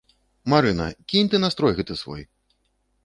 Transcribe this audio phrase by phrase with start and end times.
[0.53, 2.23] Марына, кінь ты настрой гэты свой.